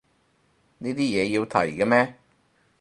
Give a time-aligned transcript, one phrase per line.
[0.79, 2.15] 呢啲嘢要提嘅咩